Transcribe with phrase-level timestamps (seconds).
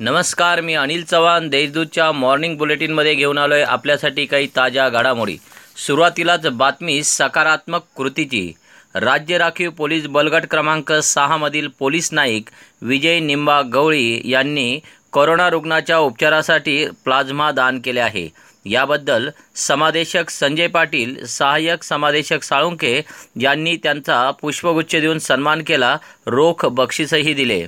[0.00, 5.36] नमस्कार मी अनिल चव्हाण देशदूतच्या मॉर्निंग बुलेटिनमध्ये घेऊन आलो आहे आपल्यासाठी काही ताज्या घडामोडी.
[5.86, 8.52] सुरुवातीलाच बातमी सकारात्मक कृतीची.
[8.94, 12.48] राज्य राखीव पोलीस बलगट क्रमांक सहामधील पोलीस नाईक
[12.82, 14.78] विजय निंबा गवळी यांनी
[15.12, 18.28] कोरोना रुग्णाच्या उपचारासाठी प्लाझ्मा दान केले आहे.
[18.66, 23.00] याबद्दल समादेशक संजय पाटील सहाय्यक समादेशक साळुंके
[23.40, 27.66] यांनी त्यांचा पुष्पगुच्छ देऊन सन्मान केला रोख बक्षीसही दिले.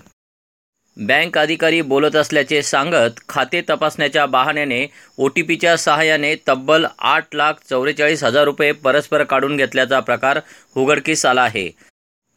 [0.96, 4.86] बँक अधिकारी बोलत असल्याचे सांगत खाते तपासण्याच्या बहाण्याने
[5.18, 10.40] ओ टी पीच्या सहाय्याने तब्बल आठ लाख चौवेचाळीस हजार रुपये परस्पर काढून घेतल्याचा प्रकार
[10.76, 11.68] उघडकीस आला आहे.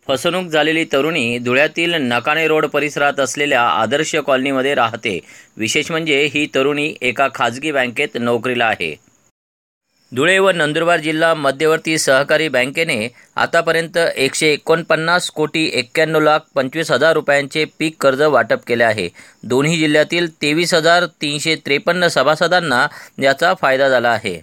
[0.08, 5.20] फसवणूक झालेली तरुणी धुळ्यातील नकाने रोड परिसरात असलेल्या आदर्श कॉलनीमध्ये राहते.
[5.58, 8.96] विशेष म्हणजे ही तरुणी एका खाजगी बँकेत नोकरीला आहे.
[10.12, 17.14] धुळे व नंदुरबार जिल्हा मध्यवर्ती सहकारी बँकेने आतापर्यंत एकशे एकोणपन्नास कोटी एक्क्याण्णव लाख पंचवीस हजार
[17.14, 19.10] रुपयांचे पीक कर्ज वाटप केले आहे.
[19.44, 22.88] दोन्ही जिल्ह्यातील तेवीस हजार तीनशे त्रेपन्न सभासदांना
[23.22, 24.40] याचा फायदा झाला आहे.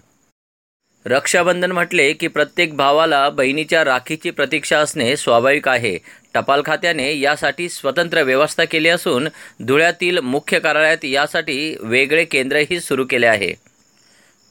[1.06, 5.98] रक्षाबंधन म्हटले की प्रत्येक भावाला बहिणीच्या राखीची प्रतीक्षा असणे स्वाभाविक आहे.
[6.34, 9.28] टपाल खात्याने यासाठी स्वतंत्र व्यवस्था केली असून
[9.66, 13.52] धुळ्यातील मुख्य कार्यालयात यासाठी वेगळे केंद्रही सुरू केले आहे.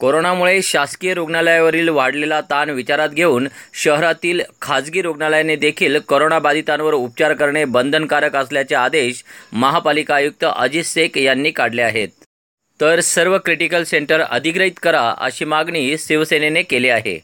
[0.04, 3.48] कोरोनामुळे शासकीय रुग्णालयावरील वाढलेला ताण विचारात घेऊन
[3.82, 11.52] शहरातील खाजगी रुग्णालयाने देखील कोरोनाबाधितांवर उपचार करणे बंधनकारक असल्याचे आदेश महापालिका आयुक्त अजित शेख यांनी
[11.52, 12.08] काढले आहेत.
[12.80, 17.18] तर सर्व क्रिटिकल सेंटर अधिग्रहित करा अशी मागणी शिवसेनेने केली आहे.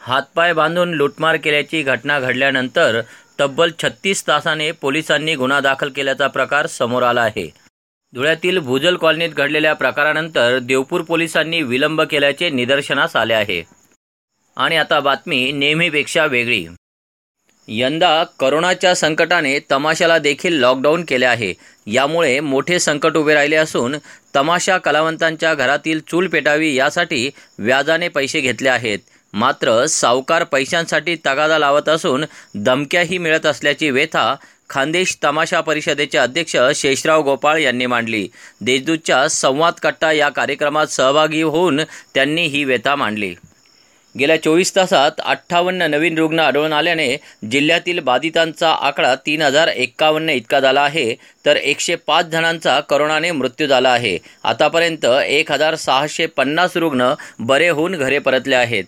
[0.00, 3.00] हातपाय बांधून लुटमार केल्याची घटना घडल्यानंतर
[3.40, 7.48] तब्बल छत्तीस तासाने पोलिसांनी गुन्हा दाखल केल्याचा प्रकार समोर आला आहे.
[8.16, 13.62] धुळ्यातील भूजल कॉलनीत घडलेल्या प्रकारानंतर देवपूर पोलिसांनी विलंब केल्याचे निदर्शनास आले आहे.
[14.56, 16.66] आणि आता बातमी नेहमीपेक्षा वेगळी.
[17.68, 21.52] यंदा करोनाच्या संकटाने तमाशाला देखील लॉकडाऊन केले आहे.
[21.86, 23.96] यामुळे मोठे संकट उभे राहिले असून
[24.36, 28.98] तमाशा कलावंतांच्या घरातील चूल पेटावी यासाठी व्याजाने पैसे घेतले आहेत.
[29.32, 32.24] मात्र सावकार पैशांसाठी तगादा लावत असून
[32.64, 34.34] धमक्याही मिळत असल्याची व्यथा
[34.70, 38.26] खानदेश तमाशा परिषदेचे अध्यक्ष शेषराव गोपाळ यांनी मांडली.
[38.60, 41.80] देशदूतच्या संवाद कट्टा या कार्यक्रमात सहभागी होऊन
[42.14, 43.34] त्यांनी ही व्यथा मांडली.
[44.14, 47.16] गेल्या चोवीस तासात अठ्ठावन्न नवीन रुग्ण आढळून आल्याने
[47.50, 51.14] जिल्ह्यातील बाधितांचा आकडा तीन हजार एक्कावन्न इतका झाला आहे
[51.46, 54.18] तर एकशे पाच जणांचा करोनाने मृत्यू झाला आहे.
[54.44, 58.84] आतापर्यंत एक हजार सहाशे पन्नास रुग्ण बरे होऊन घरे परतले आहेत.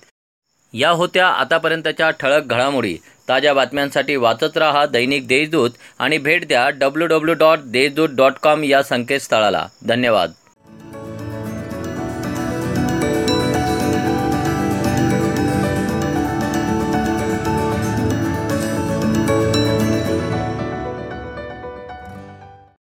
[0.73, 2.99] या होत्या आतापर्यंतच्या ठळक घडामोडी.
[3.29, 8.65] ताज्या बातम्यांसाठी वाचत रहा दैनिक देशदूत आणि भेट द्या W W dot Deshdoot dot com
[8.65, 9.67] या संकेतस्थळाला.
[9.87, 10.33] धन्यवाद.